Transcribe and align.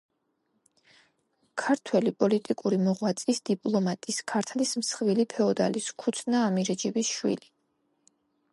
ქართველი 1.63 2.13
პოლიტიკური 2.23 2.79
მოღვაწის, 2.87 3.41
დიპლომატის, 3.49 4.21
ქართლის 4.33 4.73
მსხვილი 4.83 5.27
ფეოდალის 5.35 5.91
ქუცნა 6.05 6.45
ამირეჯიბის 6.47 7.13
შვილი. 7.19 7.53